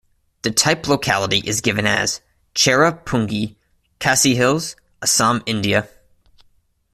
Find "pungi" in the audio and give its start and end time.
3.05-3.55